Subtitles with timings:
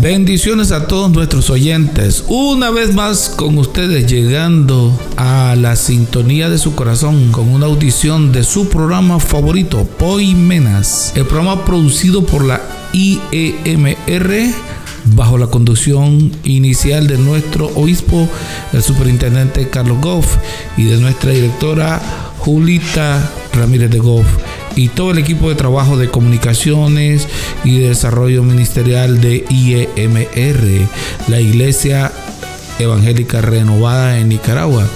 [0.00, 2.22] Bendiciones a todos nuestros oyentes.
[2.28, 8.30] Una vez más con ustedes llegando a la sintonía de su corazón con una audición
[8.30, 11.12] de su programa favorito, Poimenas.
[11.16, 12.60] El programa producido por la
[12.92, 14.54] IEMR
[15.16, 18.28] bajo la conducción inicial de nuestro obispo,
[18.72, 20.36] el superintendente Carlos Goff,
[20.76, 22.00] y de nuestra directora
[22.38, 24.26] Julita Ramírez de Goff
[24.76, 27.26] y todo el equipo de trabajo de comunicaciones
[27.64, 30.88] y de desarrollo ministerial de IEMR,
[31.28, 32.12] la Iglesia
[32.78, 34.86] Evangélica Renovada en Nicaragua.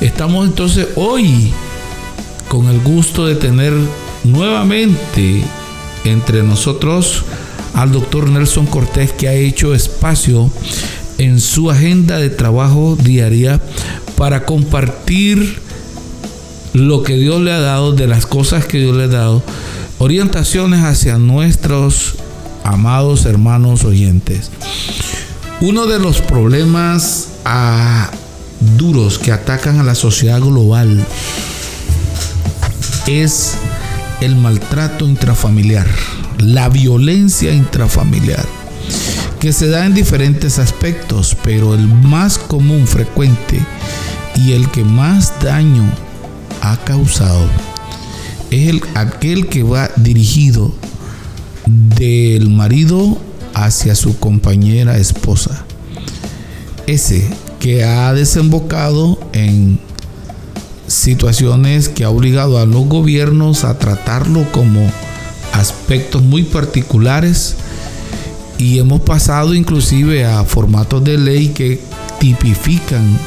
[0.00, 1.52] Estamos entonces hoy
[2.48, 3.74] con el gusto de tener
[4.24, 5.42] nuevamente
[6.04, 7.24] entre nosotros
[7.74, 10.50] al doctor Nelson Cortés que ha hecho espacio
[11.18, 13.60] en su agenda de trabajo diaria
[14.16, 15.58] para compartir
[16.72, 19.42] lo que Dios le ha dado, de las cosas que Dios le ha dado,
[19.98, 22.14] orientaciones hacia nuestros
[22.64, 24.50] amados hermanos oyentes.
[25.60, 28.10] Uno de los problemas ah,
[28.76, 31.04] duros que atacan a la sociedad global
[33.06, 33.54] es
[34.20, 35.86] el maltrato intrafamiliar,
[36.38, 38.44] la violencia intrafamiliar,
[39.40, 43.64] que se da en diferentes aspectos, pero el más común, frecuente
[44.36, 45.84] y el que más daño
[46.62, 47.46] ha causado
[48.50, 50.72] es el, aquel que va dirigido
[51.66, 53.18] del marido
[53.54, 55.64] hacia su compañera esposa.
[56.86, 57.28] Ese
[57.60, 59.78] que ha desembocado en
[60.86, 64.90] situaciones que ha obligado a los gobiernos a tratarlo como
[65.52, 67.56] aspectos muy particulares
[68.56, 71.80] y hemos pasado inclusive a formatos de ley que
[72.18, 73.18] tipifican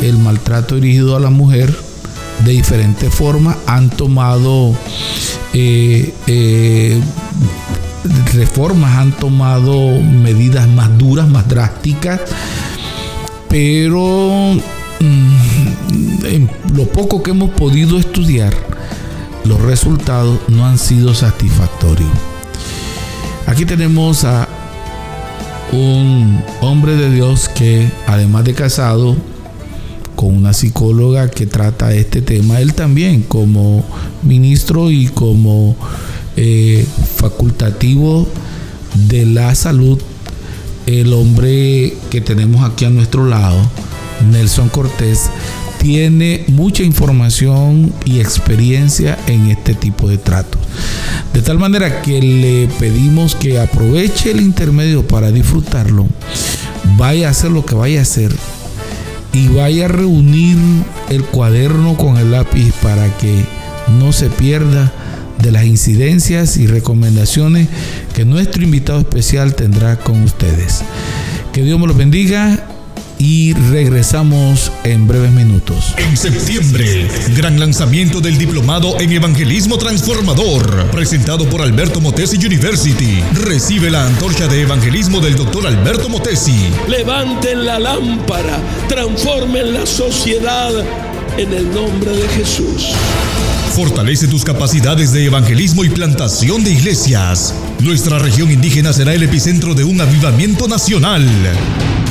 [0.00, 1.89] el maltrato dirigido a la mujer
[2.44, 4.74] de diferentes formas han tomado
[5.52, 7.00] eh, eh,
[8.34, 12.20] reformas, han tomado medidas más duras, más drásticas,
[13.48, 14.54] pero
[15.00, 18.54] mm, en lo poco que hemos podido estudiar,
[19.44, 22.10] los resultados no han sido satisfactorios.
[23.46, 24.48] Aquí tenemos a
[25.72, 29.16] un hombre de Dios que además de casado,
[30.20, 33.82] con una psicóloga que trata este tema, él también como
[34.22, 35.74] ministro y como
[36.36, 36.84] eh,
[37.16, 38.28] facultativo
[39.08, 39.98] de la salud,
[40.84, 43.56] el hombre que tenemos aquí a nuestro lado,
[44.30, 45.30] Nelson Cortés,
[45.78, 50.60] tiene mucha información y experiencia en este tipo de tratos.
[51.32, 56.06] De tal manera que le pedimos que aproveche el intermedio para disfrutarlo,
[56.98, 58.30] vaya a hacer lo que vaya a hacer
[59.32, 60.56] y vaya a reunir
[61.08, 63.44] el cuaderno con el lápiz para que
[63.98, 64.92] no se pierda
[65.42, 67.68] de las incidencias y recomendaciones
[68.14, 70.82] que nuestro invitado especial tendrá con ustedes.
[71.52, 72.66] Que Dios me los bendiga
[73.20, 75.94] y regresamos en breves minutos.
[75.98, 83.22] En septiembre, gran lanzamiento del diplomado en Evangelismo Transformador, presentado por Alberto Motesi University.
[83.34, 86.70] Recibe la antorcha de evangelismo del doctor Alberto Motesi.
[86.88, 88.58] Levanten la lámpara,
[88.88, 90.72] transformen la sociedad
[91.36, 92.86] en el nombre de Jesús.
[93.74, 97.54] Fortalece tus capacidades de evangelismo y plantación de iglesias.
[97.80, 101.26] Nuestra región indígena será el epicentro de un avivamiento nacional.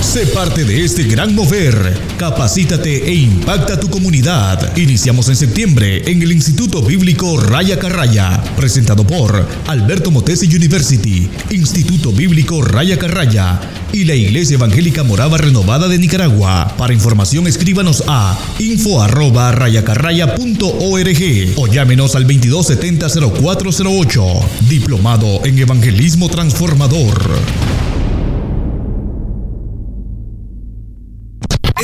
[0.01, 1.75] Sé parte de este gran mover.
[2.17, 4.77] Capacítate e impacta tu comunidad.
[4.77, 12.13] Iniciamos en septiembre en el Instituto Bíblico Raya Carraya, presentado por Alberto Motesi University, Instituto
[12.13, 13.59] Bíblico Raya Carraya
[13.91, 16.74] y la Iglesia Evangélica Morava Renovada de Nicaragua.
[16.77, 19.53] Para información escríbanos a info arroba
[21.56, 24.45] o llámenos al 2270-0408.
[24.69, 27.88] Diplomado en Evangelismo Transformador.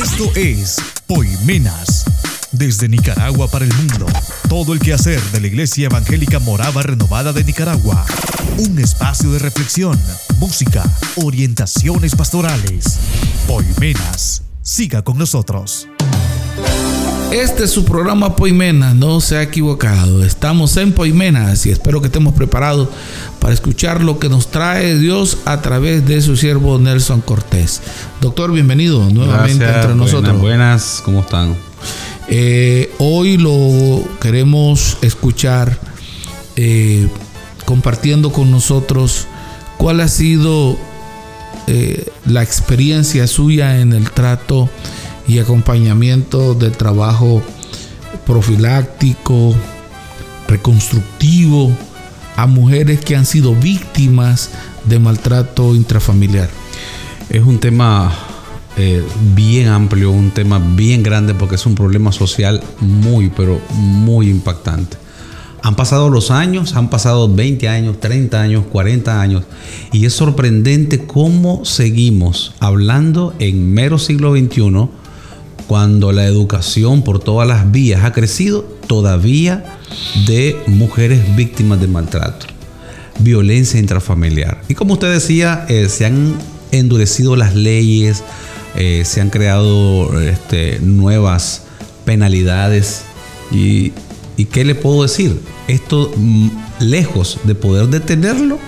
[0.06, 0.76] Esto es
[1.08, 2.04] Poimenas.
[2.52, 4.06] Desde Nicaragua para el mundo.
[4.48, 8.06] Todo el quehacer de la Iglesia Evangélica Morava Renovada de Nicaragua.
[8.56, 10.00] Un espacio de reflexión,
[10.38, 10.84] música,
[11.16, 13.00] orientaciones pastorales.
[13.48, 14.44] Poimenas.
[14.62, 15.88] Siga con nosotros.
[17.32, 20.24] Este es su programa Poimenas, no se ha equivocado.
[20.24, 22.88] Estamos en Poimenas y espero que estemos preparados
[23.40, 27.82] para escuchar lo que nos trae Dios a través de su siervo Nelson Cortés.
[28.20, 30.40] Doctor, bienvenido nuevamente entre nosotros.
[30.40, 31.56] Buenas, ¿cómo están?
[32.28, 35.78] Eh, hoy lo queremos escuchar
[36.54, 37.08] eh,
[37.64, 39.26] compartiendo con nosotros
[39.78, 40.76] cuál ha sido
[41.66, 44.68] eh, la experiencia suya en el trato
[45.28, 47.42] y acompañamiento del trabajo
[48.26, 49.54] profiláctico,
[50.48, 51.72] reconstructivo
[52.36, 54.50] a mujeres que han sido víctimas
[54.84, 56.48] de maltrato intrafamiliar.
[57.28, 58.12] Es un tema
[58.76, 59.02] eh,
[59.34, 64.98] bien amplio, un tema bien grande porque es un problema social muy, pero muy impactante.
[65.62, 69.44] Han pasado los años, han pasado 20 años, 30 años, 40 años,
[69.92, 74.88] y es sorprendente cómo seguimos hablando en mero siglo XXI,
[75.66, 79.78] cuando la educación por todas las vías ha crecido, todavía
[80.26, 82.46] de mujeres víctimas de maltrato,
[83.18, 84.62] violencia intrafamiliar.
[84.68, 86.36] Y como usted decía, eh, se han
[86.70, 88.22] endurecido las leyes,
[88.76, 91.62] eh, se han creado este, nuevas
[92.04, 93.02] penalidades
[93.50, 93.92] y,
[94.52, 95.40] ¿qué le puedo decir?
[95.66, 96.48] esto mm,
[96.80, 98.58] lejos de poder detenerlo,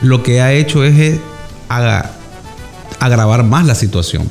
[0.00, 1.20] lo que ha hecho es eh,
[2.98, 4.28] agravar más la situación,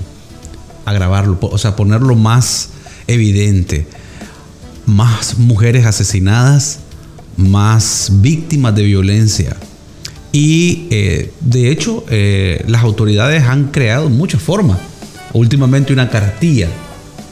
[0.86, 2.70] agravarlo, o sea, ponerlo más
[3.08, 3.88] evidente.
[4.86, 6.80] Más mujeres asesinadas,
[7.38, 9.58] más víctimas de violencia.
[10.32, 14.78] Y eh, de hecho, eh, las autoridades han creado muchas formas.
[15.34, 16.70] Últimamente una cartilla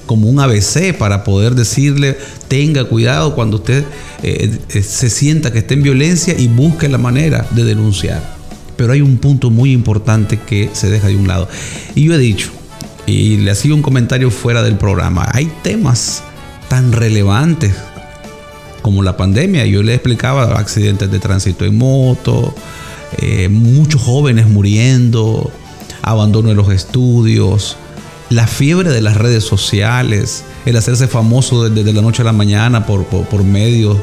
[0.05, 2.17] como un ABC para poder decirle
[2.47, 3.83] tenga cuidado cuando usted
[4.21, 8.21] eh, eh, se sienta que está en violencia y busque la manera de denunciar.
[8.75, 11.47] Pero hay un punto muy importante que se deja de un lado.
[11.95, 12.51] Y yo he dicho,
[13.05, 16.23] y le hacía un comentario fuera del programa, hay temas
[16.69, 17.73] tan relevantes
[18.81, 19.65] como la pandemia.
[19.65, 22.53] Yo le explicaba accidentes de tránsito en moto,
[23.17, 25.51] eh, muchos jóvenes muriendo,
[26.01, 27.77] abandono de los estudios,
[28.29, 32.85] la fiebre de las redes sociales, el hacerse famoso desde la noche a la mañana
[32.85, 33.97] por, medios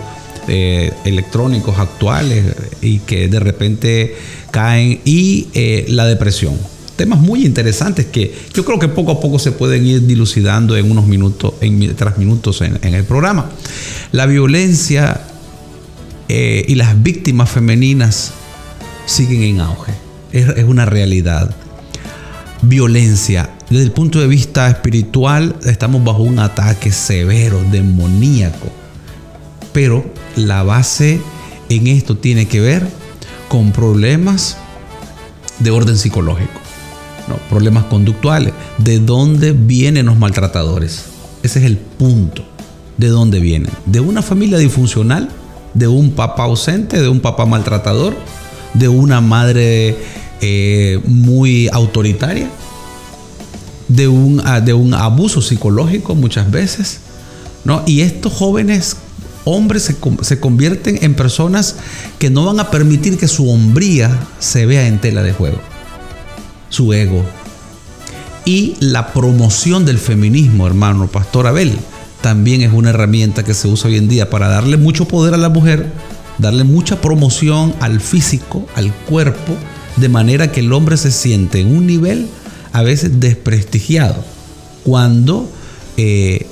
[0.49, 4.17] eh, electrónicos actuales y que de repente
[4.51, 6.55] caen y eh, la depresión.
[7.01, 10.91] Temas muy interesantes que yo creo que poco a poco se pueden ir dilucidando en
[10.91, 13.49] unos minutos, en tras minutos en, el programa.
[14.13, 15.19] La violencia
[16.29, 18.33] eh, y las víctimas femeninas
[19.07, 19.95] siguen en auge.
[20.31, 21.57] es una realidad.
[22.61, 28.71] Violencia, desde el punto de vista espiritual, estamos bajo un ataque severo, demoníaco.
[29.73, 30.05] Pero
[30.37, 31.19] la base
[31.71, 32.87] en esto tiene que ver
[33.49, 34.59] con problemas
[35.61, 36.60] de orden psicológico,
[37.49, 38.53] problemas conductuales.
[38.79, 41.05] ¿De dónde vienen los maltratadores?
[41.43, 42.43] Ese es el punto.
[42.97, 43.73] ¿De dónde vienen?
[43.87, 45.31] ¿De una familia disfuncional?
[45.75, 47.01] ¿De un papá ausente?
[47.01, 48.15] ¿De un papá maltratador?
[48.75, 49.97] ¿De una madre
[50.41, 52.49] eh, muy autoritaria?
[53.91, 56.99] de un, ah, de un abuso psicológico muchas veces,
[57.65, 57.83] ¿no?
[57.87, 58.97] Y estos jóvenes
[59.45, 59.91] hombres
[60.23, 61.77] se, convierten en personas
[62.19, 65.59] que no van a permitir que su hombría se vea en tela de juego,
[66.71, 67.25] su ego.
[68.47, 71.77] Y la promoción del feminismo, hermano Pastor Abel,
[72.23, 75.39] también es una herramienta que se usa hoy en día para darle mucho poder a
[75.39, 75.93] la mujer,
[76.39, 79.55] darle mucha promoción al físico, al cuerpo,
[79.97, 82.29] de manera que el hombre se siente en un nivel
[82.73, 84.25] a veces desprestigiado
[84.85, 85.51] cuando
[85.97, 86.47] eh,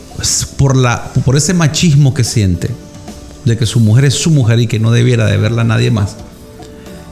[0.56, 2.68] por, la, por ese machismo que siente
[3.44, 5.90] de que su mujer es su mujer y que no debiera de verla a nadie
[5.90, 6.16] más,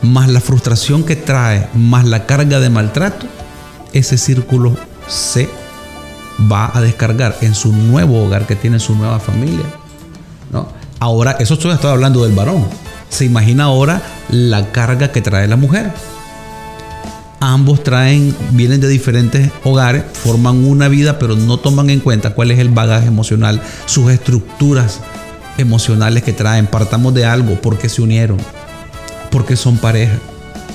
[0.06, 3.26] más la frustración que trae, más la carga de maltrato,
[3.92, 5.48] ese círculo se
[6.50, 9.64] va a descargar en su nuevo hogar que tiene su nueva familia.
[10.52, 10.68] ¿no?
[11.00, 12.66] Ahora, eso estoy, estoy hablando del varón.
[13.08, 15.92] Se imagina ahora la carga que trae la mujer
[17.40, 22.50] ambos traen, vienen de diferentes hogares, forman una vida, pero no toman en cuenta cuál
[22.50, 25.00] es el bagaje emocional, sus estructuras
[25.58, 26.66] emocionales que traen.
[26.66, 28.38] Partamos de algo, por qué se unieron,
[29.30, 30.18] por qué son pareja,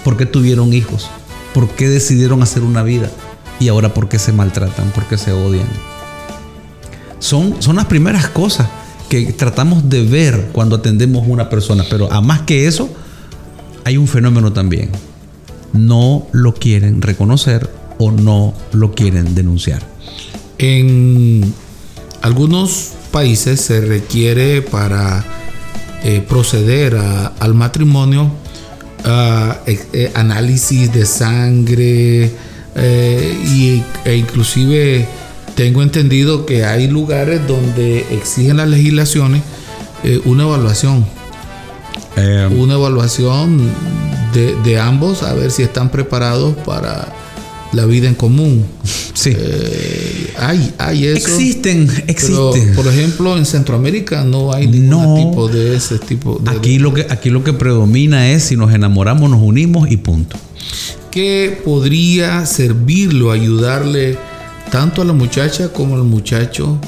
[0.04, 1.10] por qué tuvieron hijos,
[1.54, 3.10] por qué decidieron hacer una vida
[3.60, 5.68] y ahora por qué se maltratan, por qué se odian.
[7.20, 8.68] Son, son las primeras cosas
[9.10, 12.90] que tratamos de ver cuando atendemos a una persona, pero a más que eso,
[13.84, 14.90] hay un fenómeno también.
[15.74, 19.82] No lo quieren reconocer o no lo quieren denunciar.
[20.58, 21.54] En
[22.22, 25.26] algunos países se requiere para
[26.04, 26.98] eh, proceder
[27.40, 28.32] al matrimonio
[29.06, 32.32] eh, eh, análisis de sangre
[32.76, 35.06] y, e inclusive
[35.56, 39.44] tengo entendido que hay lugares donde exigen las legislaciones
[40.26, 41.06] una evaluación.
[42.58, 43.70] Una evaluación
[44.34, 47.14] de, de ambos a ver si están preparados para
[47.74, 48.66] la vida en común.
[49.14, 49.32] sí.
[49.38, 51.28] Eh, hay, hay eso.
[51.28, 52.76] existen, Pero, existen.
[52.76, 55.16] por ejemplo, en Centroamérica no hay ningún No.
[55.16, 56.52] tipo de ese tipo de.
[56.52, 60.38] Aquí lo, que, aquí lo que predomina es si nos enamoramos, nos unimos y punto.
[61.12, 64.18] que podría servirle o ayudarle
[64.72, 66.80] tanto a la muchacha como al muchacho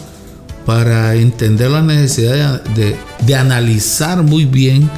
[0.66, 4.90] para entender la necesidad de, de- de analizar muy bien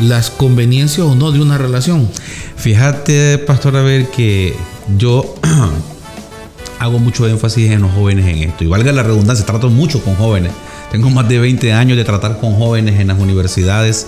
[0.00, 2.08] las conveniencias o no de una relación.
[2.56, 4.54] Fíjate, pastor, a ver que
[4.96, 5.34] yo
[6.78, 8.64] hago mucho énfasis en los jóvenes en esto.
[8.64, 10.52] Y valga la redundancia, trato mucho con jóvenes.
[10.90, 14.06] Tengo más de 20 años de tratar con jóvenes en las universidades.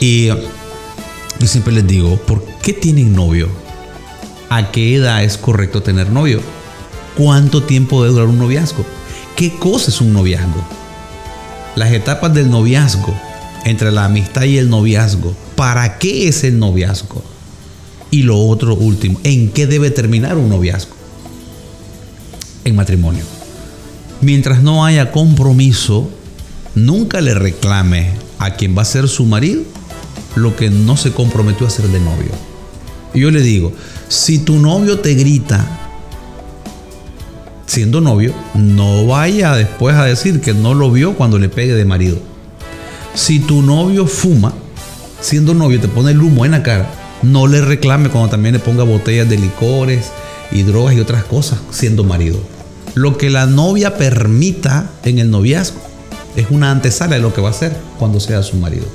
[0.00, 3.48] Y yo siempre les digo, ¿por qué tienen novio?
[4.50, 6.40] ¿A qué edad es correcto tener novio?
[7.16, 8.84] ¿Cuánto tiempo debe durar un noviazgo?
[9.36, 10.64] ¿Qué cosa es un noviazgo?
[11.76, 13.14] Las etapas del noviazgo,
[13.64, 15.34] entre la amistad y el noviazgo.
[15.56, 17.33] ¿Para qué es el noviazgo?
[18.14, 20.94] Y lo otro último, ¿en qué debe terminar un noviazgo?
[22.64, 23.24] En matrimonio.
[24.20, 26.08] Mientras no haya compromiso,
[26.76, 29.62] nunca le reclame a quien va a ser su marido
[30.36, 32.30] lo que no se comprometió a hacer de novio.
[33.14, 33.72] Y yo le digo,
[34.06, 35.66] si tu novio te grita
[37.66, 41.84] siendo novio, no vaya después a decir que no lo vio cuando le pegue de
[41.84, 42.18] marido.
[43.14, 44.54] Si tu novio fuma,
[45.20, 48.58] siendo novio te pone el humo en la cara, no le reclame cuando también le
[48.58, 50.10] ponga botellas de licores
[50.52, 52.38] y drogas y otras cosas siendo marido.
[52.94, 55.80] Lo que la novia permita en el noviazgo
[56.36, 58.86] es una antesala de lo que va a hacer cuando sea su marido.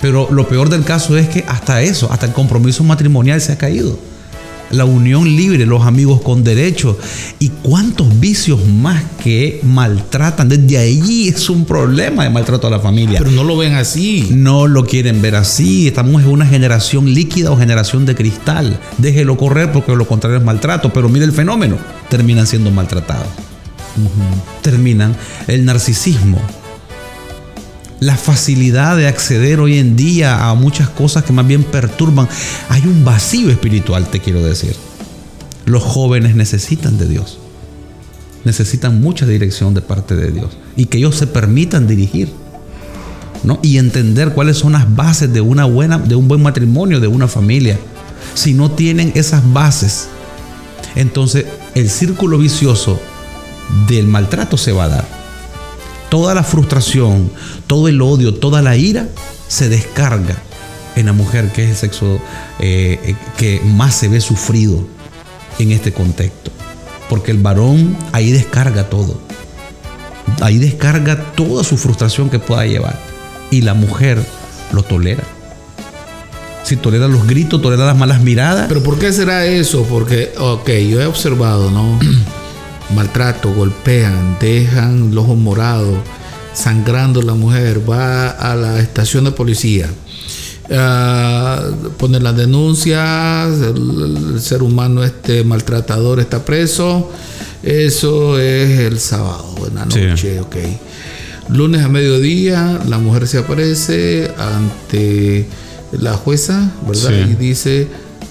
[0.00, 3.58] Pero lo peor del caso es que hasta eso, hasta el compromiso matrimonial se ha
[3.58, 3.98] caído.
[4.70, 6.98] La unión libre, los amigos con derecho
[7.38, 10.48] y cuántos vicios más que maltratan.
[10.48, 13.18] Desde ahí es un problema de maltrato a la familia.
[13.18, 14.28] Pero no lo ven así.
[14.30, 15.86] No lo quieren ver así.
[15.86, 18.78] Estamos en una generación líquida o generación de cristal.
[18.98, 20.92] Déjelo correr porque lo contrario es maltrato.
[20.92, 21.78] Pero mire el fenómeno.
[22.08, 23.28] Terminan siendo maltratados.
[24.62, 25.14] Terminan
[25.46, 26.40] el narcisismo.
[28.00, 32.28] La facilidad de acceder hoy en día a muchas cosas que más bien perturban.
[32.68, 34.74] Hay un vacío espiritual, te quiero decir.
[35.64, 37.38] Los jóvenes necesitan de Dios.
[38.44, 40.56] Necesitan mucha dirección de parte de Dios.
[40.76, 42.28] Y que ellos se permitan dirigir.
[43.44, 43.60] ¿no?
[43.62, 47.28] y entender cuáles son las bases de una buena, de un buen matrimonio, de una
[47.28, 47.78] familia.
[48.34, 50.08] Si no tienen esas bases,
[50.96, 53.00] entonces el círculo vicioso
[53.86, 55.13] del maltrato se va a dar.
[56.14, 57.28] Toda la frustración,
[57.66, 59.08] todo el odio, toda la ira
[59.48, 60.36] se descarga
[60.94, 62.20] en la mujer, que es el sexo
[62.60, 64.86] eh, eh, que más se ve sufrido
[65.58, 66.52] en este contexto.
[67.10, 69.18] Porque el varón ahí descarga todo.
[70.40, 72.96] Ahí descarga toda su frustración que pueda llevar.
[73.50, 74.24] Y la mujer
[74.70, 75.24] lo tolera.
[76.62, 78.66] Si tolera los gritos, tolera las malas miradas.
[78.68, 79.82] Pero ¿por qué será eso?
[79.82, 81.98] Porque, ok, yo he observado, ¿no?
[82.94, 85.98] Maltrato, golpean, dejan los ojos morados,
[86.52, 89.88] sangrando la mujer, va a la estación de policía,
[90.70, 91.62] ah,
[91.98, 97.10] pone las denuncias, el, el ser humano este maltratador está preso,
[97.62, 100.00] eso es el sábado, en la Sí.
[100.02, 100.56] noche, ok.
[101.48, 105.46] Lunes a mediodía, la mujer se aparece ante
[105.92, 107.10] la jueza, ¿verdad?
[107.10, 107.30] Sí.
[107.32, 107.88] Y dice,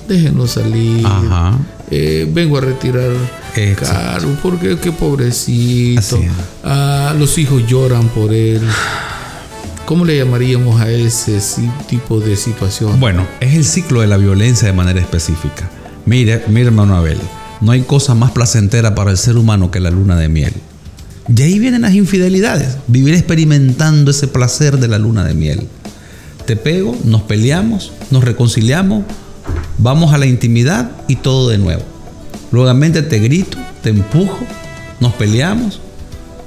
[0.07, 1.05] déjenos salir.
[1.05, 1.57] Ajá.
[1.91, 3.11] Eh, vengo a retirar
[3.55, 3.93] Exacto.
[3.93, 6.19] caro porque qué pobrecito.
[6.63, 8.61] Ah, los hijos lloran por él.
[9.85, 11.39] ¿Cómo le llamaríamos a ese
[11.87, 12.99] tipo de situación?
[12.99, 15.69] Bueno, es el ciclo de la violencia de manera específica.
[16.05, 17.17] Mire, mire hermano Abel,
[17.61, 20.53] no hay cosa más placentera para el ser humano que la luna de miel.
[21.35, 25.67] Y ahí vienen las infidelidades, vivir experimentando ese placer de la luna de miel.
[26.45, 29.03] Te pego, nos peleamos, nos reconciliamos,
[29.77, 31.83] vamos a la intimidad y todo de nuevo.
[32.51, 34.39] Luego te grito, te empujo,
[34.99, 35.81] nos peleamos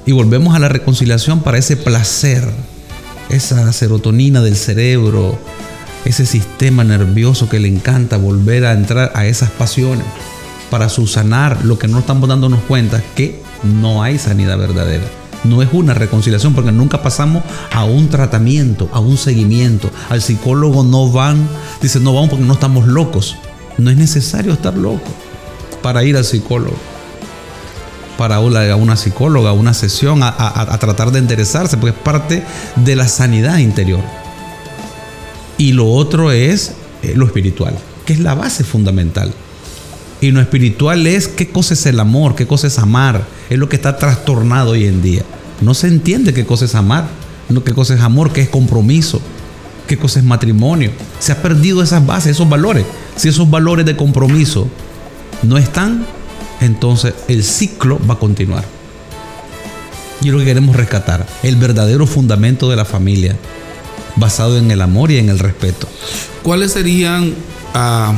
[0.07, 2.45] y volvemos a la reconciliación para ese placer,
[3.29, 5.37] esa serotonina del cerebro,
[6.05, 10.07] ese sistema nervioso que le encanta volver a entrar a esas pasiones
[10.71, 15.05] para subsanar lo que no estamos dándonos cuenta que no hay sanidad verdadera.
[15.49, 19.91] No es una reconciliación porque nunca pasamos a un tratamiento, a un seguimiento.
[20.09, 21.49] Al psicólogo no van,
[21.81, 23.37] dice no vamos porque no estamos locos.
[23.79, 25.11] No es necesario estar loco
[25.83, 26.77] para ir al psicólogo
[28.17, 32.43] para una, psicóloga, una sesión, a, a- a tratar de enderezarse, porque es parte
[32.77, 34.01] de la sanidad interior.
[35.59, 36.73] Y lo otro es
[37.03, 37.75] eh, lo espiritual,
[38.07, 39.35] que es la base fundamental.
[40.23, 43.23] Y lo espiritual es qué cosa es el amor, qué cosa es amar.
[43.51, 45.23] Es lo que está trastornado hoy en día.
[45.61, 47.09] No se entiende qué cosa es amar,
[47.65, 49.21] qué cosa es amor, qué es compromiso,
[49.87, 50.91] qué cosa es matrimonio.
[51.19, 52.85] Se ha perdido esas bases, esos valores.
[53.17, 54.69] Si esos valores de compromiso
[55.43, 56.07] no están,
[56.61, 58.65] entonces el ciclo va a continuar.
[60.23, 63.37] Y es lo que queremos rescatar, el verdadero fundamento de la familia,
[64.17, 65.89] basado en el amor y en el respeto.
[66.43, 67.35] ¿Cuáles serían
[67.75, 68.15] ah,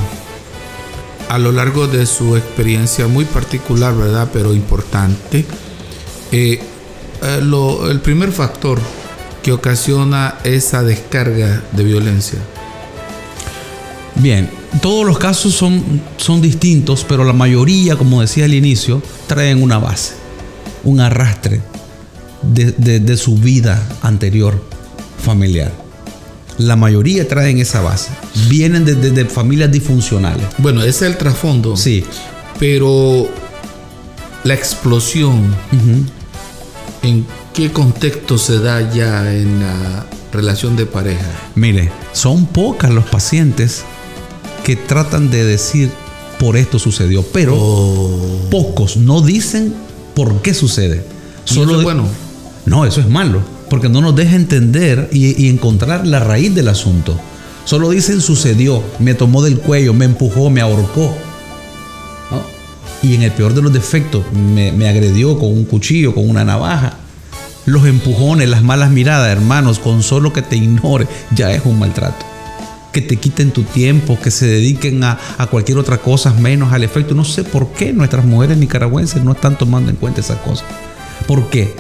[1.29, 5.45] a lo largo de su experiencia muy particular, verdad, pero importante,
[6.33, 6.61] eh,
[7.23, 8.79] eh, lo- el primer factor
[9.43, 12.39] que ocasiona esa descarga de violencia?
[14.17, 14.51] Bien,
[14.83, 19.79] todos los casos son, son distintos, pero la mayoría, como decía al inicio, traen una
[19.79, 20.15] base,
[20.85, 21.61] un arrastre
[22.43, 24.61] de, de- de su vida anterior
[25.25, 25.73] familiar.
[26.59, 28.11] La mayoría traen esa base.
[28.49, 30.45] Vienen de, de- familias disfuncionales.
[30.59, 31.77] Bueno, ese es el trasfondo.
[31.77, 32.05] Sí.
[32.59, 33.29] Pero
[34.43, 35.55] la explosión.
[37.03, 41.27] ¿En qué contexto se da ya en la relación de pareja?
[41.55, 43.85] Mire, son pocas los pacientes
[44.65, 45.91] que tratan de decir
[46.39, 47.57] por esto sucedió, pero
[48.51, 49.75] pocos no dicen
[50.15, 51.05] por qué sucede.
[51.51, 52.05] ¿Y eso es bueno?
[52.67, 53.41] No, eso es malo,
[53.71, 57.19] porque no nos deja entender y, y encontrar la raíz del asunto.
[57.65, 61.15] Solo dicen sucedió, me tomó del cuello, me empujó, me ahorcó.
[63.03, 66.45] Y en el peor de los defectos, me, me agredió con un cuchillo, con una
[66.45, 66.99] navaja.
[67.65, 72.27] Los empujones, las malas miradas, hermanos, con solo que te ignore, ya es un maltrato.
[72.93, 76.83] Que te quiten tu tiempo, que se dediquen a, a cualquier otra cosa menos al
[76.83, 77.15] efecto.
[77.15, 80.67] No sé por qué nuestras mujeres nicaragüenses no están tomando en cuenta esas cosas.
[81.27, 81.75] ¿Por qué?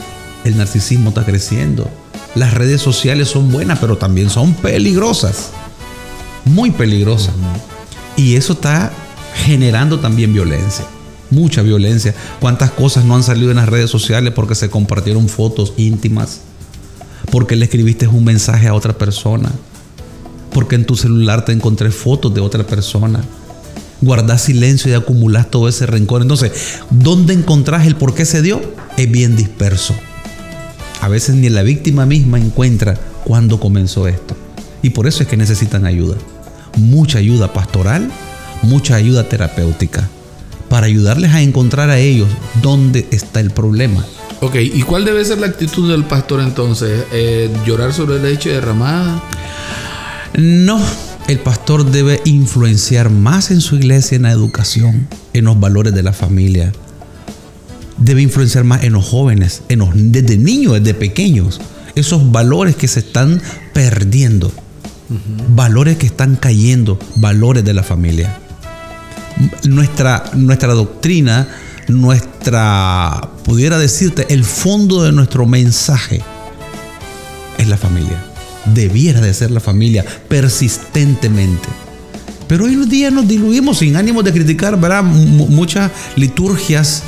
[0.44, 1.90] El narcisismo está creciendo.
[2.34, 5.50] Las redes sociales son buenas, pero también son peligrosas.
[6.44, 7.34] Muy peligrosas.
[8.16, 8.92] Y eso está
[9.34, 10.84] generando también violencia.
[11.30, 12.14] Mucha violencia.
[12.40, 16.40] ¿Cuántas cosas no han salido en las redes sociales porque se compartieron fotos íntimas?
[17.30, 19.52] Porque le escribiste un mensaje a otra persona.
[20.52, 23.22] Porque en tu celular te encontré fotos de otra persona.
[24.00, 26.22] Guardás silencio y acumulás todo ese rencor.
[26.22, 26.52] Entonces,
[26.90, 28.60] ¿dónde encontrás el por qué se dio?
[28.96, 29.94] Es bien disperso.
[31.00, 34.34] A veces ni la víctima misma encuentra cuándo comenzó esto.
[34.82, 36.16] Y por eso es que necesitan ayuda.
[36.76, 38.10] Mucha ayuda pastoral,
[38.62, 40.08] mucha ayuda terapéutica.
[40.68, 42.28] Para ayudarles a encontrar a ellos
[42.62, 44.04] dónde está el problema.
[44.40, 47.04] Ok, ¿y cuál debe ser la actitud del pastor entonces?
[47.12, 49.20] Eh, ¿Llorar sobre leche derramada?
[50.36, 50.80] No,
[51.26, 56.04] el pastor debe influenciar más en su iglesia en la educación, en los valores de
[56.04, 56.72] la familia.
[57.96, 61.60] Debe influenciar más en los jóvenes, en los, desde niños, desde pequeños.
[61.96, 64.52] Esos valores que se están perdiendo.
[65.48, 68.38] Valores que están cayendo, valores de la familia.
[69.64, 71.48] Nuestra, nuestra doctrina,
[71.88, 76.22] nuestra, pudiera decirte, el fondo de nuestro mensaje
[77.56, 78.24] es la familia.
[78.66, 81.68] Debiera de ser la familia persistentemente.
[82.46, 85.02] Pero hoy en día nos diluimos sin ánimo de criticar, ¿verdad?
[85.02, 87.02] Muchas liturgias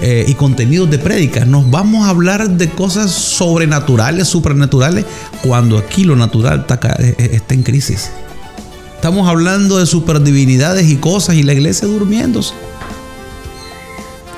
[0.00, 1.46] eh, y contenidos de prédicas.
[1.46, 5.04] Nos vamos a hablar de cosas sobrenaturales, supernaturales,
[5.42, 8.10] cuando aquí lo natural está, eh, está en crisis.
[9.06, 12.54] Estamos hablando de superdivinidades y cosas y la iglesia durmiéndose.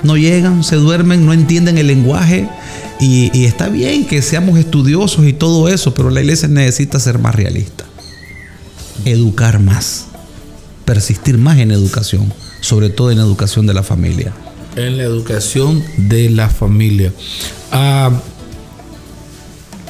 [0.02, 2.46] No llegan, se duermen, no entienden el lenguaje.
[3.00, 7.34] Y, está bien que seamos estudiosos y todo eso, pero la iglesia necesita ser más
[7.34, 7.86] realista.
[9.06, 10.08] Educar más.
[10.84, 12.30] Persistir más en educación.
[12.60, 14.34] Sobre todo en educación de la familia.
[14.76, 17.10] En la educación de la familia.
[17.72, 18.10] Ah,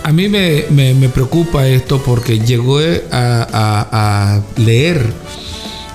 [0.08, 3.88] a mí me, me- preocupa esto porque llegó a, a-
[4.36, 5.12] a leer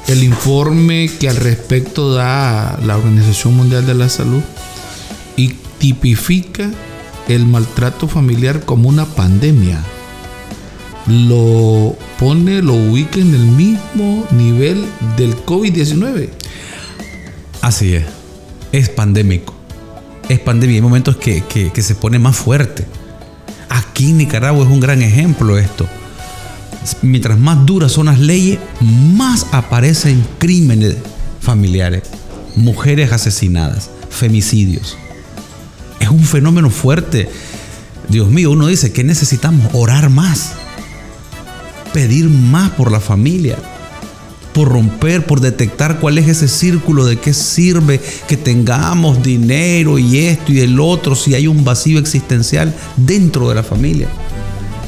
[0.07, 4.41] el informe que al respecto da la Organización Mundial de la Salud
[5.35, 6.69] y tipifica
[7.27, 9.81] el maltrato familiar como una pandemia.
[11.07, 14.85] Lo pone, lo ubica en el mismo nivel
[15.17, 16.29] del COVID-19.
[17.61, 18.05] Así es.
[18.71, 19.53] Es pandémico.
[20.29, 20.75] Es pandemia.
[20.75, 22.85] Hay momentos que, que- que se pone más fuerte.
[23.73, 25.87] Aquí en Nicaragua es un gran ejemplo esto.
[27.01, 30.97] Mientras más duras son las leyes, más aparecen crímenes
[31.41, 32.03] familiares.
[32.55, 34.95] Mujeres asesinadas, femicidios.
[35.99, 37.27] Es un fenómeno fuerte.
[38.09, 40.51] Dios mío, uno dice que necesitamos orar más.
[41.93, 43.57] Pedir más por la familia
[44.53, 50.19] por romper, por detectar cuál es ese círculo, de qué sirve que tengamos dinero y
[50.19, 54.07] esto y el otro, si hay un vacío existencial dentro de la familia.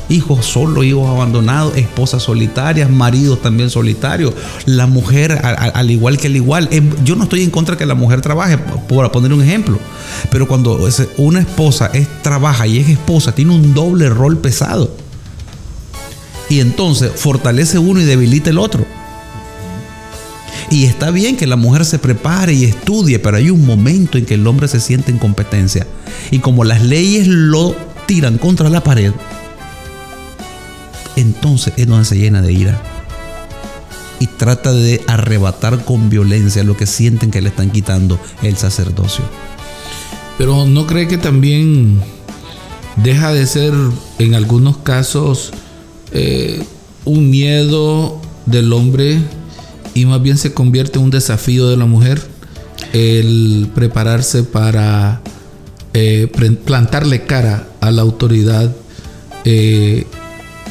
[0.07, 4.35] hijos solos, hijos abandonados, esposas solitarias, maridos también solitarios,
[4.67, 6.69] la mujer al, igual que el igual.
[7.03, 9.79] Yo no estoy en contra de que la mujer trabaje, por poner un ejemplo,
[10.29, 10.79] pero cuando
[11.17, 14.95] una esposa es, trabaja y es esposa, tiene un doble rol pesado.
[16.49, 18.85] Y entonces fortalece uno y debilita el otro.
[20.71, 24.25] Y está bien que la mujer se prepare y estudie, pero hay un momento en
[24.25, 25.85] que el hombre se siente en competencia.
[26.31, 27.75] Y como las leyes lo
[28.07, 29.11] tiran contra la pared,
[31.15, 32.81] entonces es donde se llena de ira.
[34.19, 39.23] Y trata de arrebatar con violencia lo que sienten que le están quitando el sacerdocio.
[40.37, 42.01] Pero ¿no cree que también
[42.97, 43.73] deja de ser
[44.19, 45.51] en algunos casos
[46.11, 46.63] eh,
[47.03, 49.19] un miedo del hombre
[49.95, 52.21] y más bien se convierte en un desafío de la mujer
[52.93, 55.21] el prepararse para
[55.93, 56.29] eh,
[56.65, 58.75] plantarle cara a la autoridad
[59.45, 60.05] eh,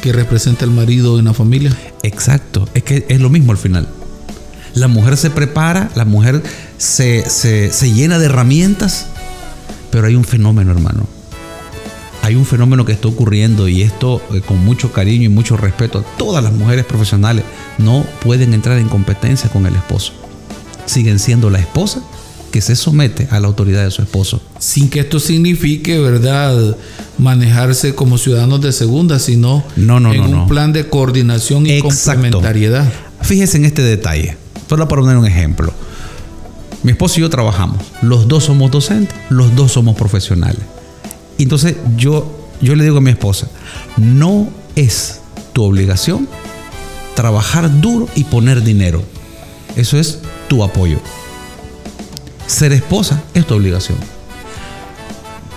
[0.01, 1.75] que representa el marido en la familia.
[2.03, 3.87] Exacto, es que es lo mismo al final.
[4.75, 6.43] La mujer se prepara, la mujer
[6.77, 9.07] se, se llena de herramientas,
[9.89, 11.14] pero hay un fenómeno, hermano.
[12.25, 15.99] Hay un fenómeno que está ocurriendo y esto eh, con mucho cariño y mucho respeto
[15.99, 17.43] a todas las mujeres profesionales
[17.77, 20.11] no pueden entrar en competencia con el esposo.
[20.87, 22.01] Siguen siendo la esposa
[22.49, 24.41] que se somete a la autoridad de su esposo.
[24.57, 26.75] Sin que esto signifique, ¿verdad?,
[27.19, 32.91] manejarse como ciudadanos de segunda, sino no, no, en un plan de coordinación y complementariedad.
[33.21, 34.35] Fíjese en este detalle.
[34.67, 35.71] Solo para poner un ejemplo.
[36.81, 37.85] Mi esposo y yo trabajamos.
[38.01, 40.61] Los dos somos docentes, los dos somos profesionales.
[41.37, 43.47] Entonces yo, yo le digo a mi esposa,
[43.97, 45.21] no es
[45.53, 46.27] tu obligación
[47.15, 49.01] trabajar duro y poner dinero.
[49.75, 50.99] Eso es tu apoyo.
[52.45, 53.97] Ser esposa es tu obligación.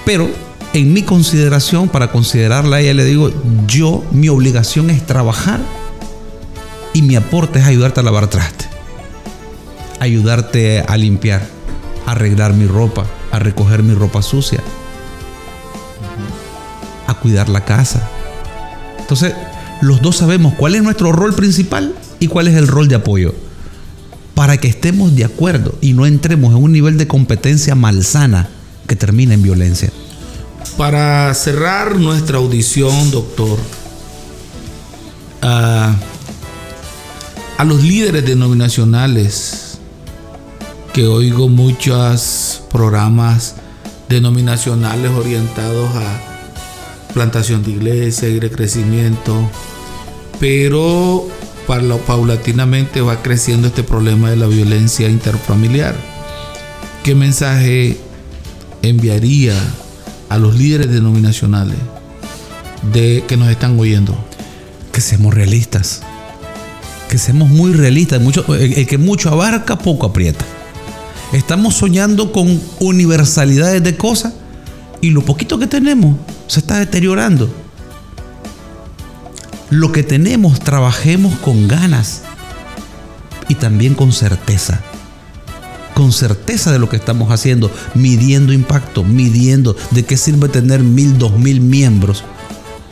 [0.06, 0.30] Pero
[0.72, 3.30] en mi consideración, para considerarla a ella, le digo,
[3.66, 5.60] yo, mi obligación es trabajar
[6.94, 8.64] y mi aporte es ayudarte a lavar traste,
[10.00, 11.46] ayudarte a limpiar,
[12.06, 14.62] arreglar mi ropa, a recoger mi ropa sucia,
[17.20, 18.02] cuidar la casa.
[18.98, 19.34] Entonces,
[19.80, 23.34] los dos sabemos cuál es nuestro rol principal y cuál es el rol de apoyo
[24.38, 28.48] para que estemos de acuerdo y no entremos en un nivel de competencia malsana
[28.86, 29.90] que termine en violencia.
[30.76, 33.58] Para cerrar nuestra audición, doctor,
[35.42, 35.96] a,
[37.64, 39.80] los líderes denominacionales,
[40.92, 43.56] que oigo muchos programas
[44.08, 46.27] denominacionales orientados a
[47.12, 49.50] plantación de iglesia y de crecimiento,
[50.38, 51.26] pero
[52.06, 55.94] paulatinamente va creciendo este problema de la violencia interfamiliar.
[57.02, 57.98] ¿Qué mensaje
[58.82, 59.54] enviaría
[60.28, 61.76] a los líderes denominacionales
[62.92, 64.16] de que nos están oyendo?
[64.92, 66.00] Que seamos realistas.
[67.10, 68.20] Que seamos muy realistas.
[68.20, 70.44] Mucho, el que mucho abarca, poco aprieta.
[71.32, 74.32] Estamos soñando con universalidades de cosas
[75.02, 76.16] y lo poquito que tenemos
[76.48, 77.48] se está deteriorando
[79.70, 82.22] lo que tenemos trabajemos con ganas
[83.48, 84.80] y también con certeza.
[85.94, 91.18] Con certeza de lo que estamos haciendo, midiendo impacto, midiendo de qué sirve tener mil,
[91.18, 92.24] dos mil miembros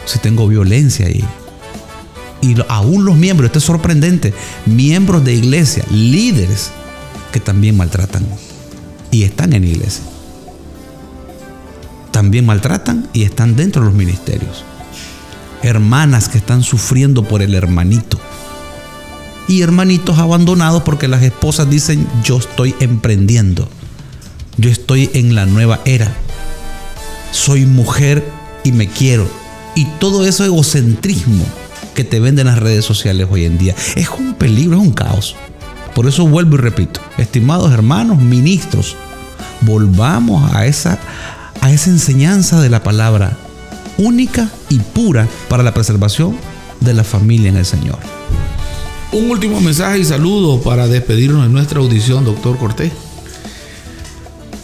[0.04, 1.24] si tengo violencia ahí.
[2.42, 4.34] Y aún los miembros, esto es sorprendente,
[4.66, 6.70] miembros de iglesia, líderes
[7.32, 8.26] que también maltratan
[9.10, 10.04] y están en iglesia.
[12.16, 14.64] También maltratan y están dentro de los ministerios
[15.62, 18.18] hermanas que están sufriendo por el hermanito.
[19.48, 23.68] Y hermanitos abandonados porque las esposas dicen, yo estoy emprendiendo.
[24.56, 26.10] Yo estoy en la nueva era.
[27.32, 28.26] Soy mujer
[28.64, 29.28] y me quiero.
[29.74, 31.44] Y todo eso egocentrismo
[31.94, 35.36] que te venden las redes sociales hoy en día es un peligro, es un caos.
[35.94, 38.96] Por eso vuelvo y repito, estimados hermanos, ministros,
[39.60, 40.98] volvamos a esa,
[41.66, 43.36] a esa enseñanza de la palabra
[43.98, 46.36] única y pura para la preservación
[46.80, 47.98] de la familia en el Señor.
[49.10, 52.92] Un último mensaje y saludo para despedirnos de nuestra audición, doctor Cortés.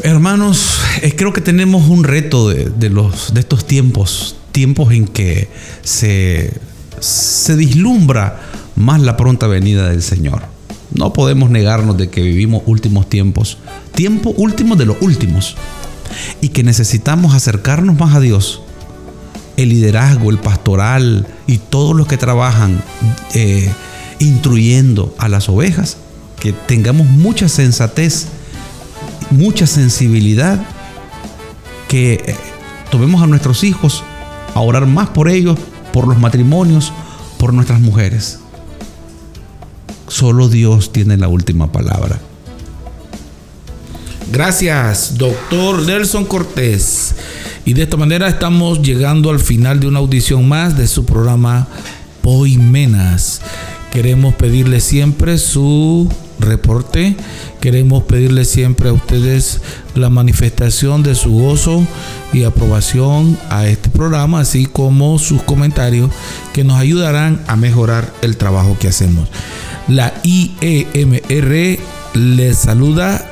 [0.05, 5.49] Hermanos, eh, creo que tenemos un reto de, los, de estos tiempos, tiempos en que
[5.83, 6.53] se,
[7.01, 8.41] se vislumbra
[8.77, 10.43] más la pronta venida del Señor.
[10.95, 13.59] No podemos negarnos de que vivimos últimos tiempos,
[13.93, 15.57] tiempo último de los últimos,
[16.41, 18.63] y que necesitamos acercarnos más a Dios
[19.57, 22.83] el liderazgo, el pastoral y todos los que trabajan
[23.35, 23.71] eh,
[24.19, 25.99] instruyendo a las ovejas,
[26.41, 28.27] que tengamos mucha sensatez,
[29.31, 30.65] mucha sensibilidad,
[31.89, 32.37] que eh,
[32.91, 34.03] tomemos a nuestros hijos
[34.55, 35.59] a orar más por ellos
[35.93, 36.93] por los matrimonios,
[37.39, 38.39] por nuestras mujeres.
[40.09, 42.19] Solo Dios tiene la última palabra.
[44.33, 47.15] Gracias, doctor Nelson Cortés.
[47.67, 51.69] Y de esta manera estamos llegando al final de una audición más de su programa
[52.23, 53.43] Poimenas.
[53.93, 57.15] Queremos pedirle siempre su reporte.
[57.61, 59.61] Queremos pedirle siempre a ustedes
[59.95, 61.87] la manifestación de su gozo
[62.33, 66.11] y aprobación a este programa, así como sus comentarios
[66.55, 69.29] que nos ayudarán a mejorar el trabajo que hacemos.
[69.89, 71.79] La IEMR
[72.15, 73.32] les saluda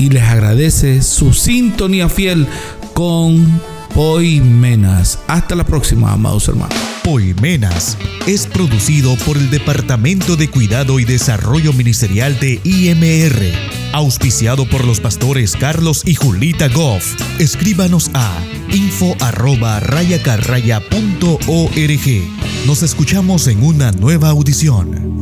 [0.00, 2.48] y les agradece su sintonía fiel
[2.94, 3.60] con
[3.94, 5.20] Poimenas.
[5.28, 6.74] Hasta la próxima, amados hermanos.
[7.04, 13.52] Poimenas es producido por el Departamento de Cuidado y Desarrollo Ministerial de IMR,
[13.92, 17.14] auspiciado por los pastores Carlos y Julita Goff.
[17.38, 18.38] Escríbanos a
[18.72, 22.66] info arroba rayacarraya.org.
[22.66, 25.19] Nos escuchamos en una nueva audición.